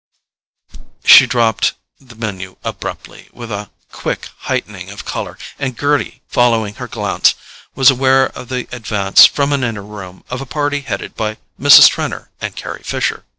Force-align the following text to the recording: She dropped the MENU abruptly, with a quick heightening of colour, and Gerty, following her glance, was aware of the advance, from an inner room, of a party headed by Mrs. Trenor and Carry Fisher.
She 1.05 1.27
dropped 1.27 1.73
the 1.99 2.15
MENU 2.15 2.55
abruptly, 2.63 3.29
with 3.33 3.51
a 3.51 3.69
quick 3.91 4.29
heightening 4.47 4.89
of 4.89 5.05
colour, 5.05 5.37
and 5.59 5.77
Gerty, 5.77 6.23
following 6.27 6.73
her 6.81 6.87
glance, 6.87 7.35
was 7.75 7.91
aware 7.91 8.29
of 8.29 8.49
the 8.49 8.67
advance, 8.71 9.27
from 9.27 9.53
an 9.53 9.63
inner 9.63 9.83
room, 9.83 10.23
of 10.31 10.41
a 10.41 10.47
party 10.47 10.79
headed 10.81 11.13
by 11.15 11.37
Mrs. 11.59 11.87
Trenor 11.87 12.31
and 12.41 12.55
Carry 12.55 12.81
Fisher. 12.81 13.25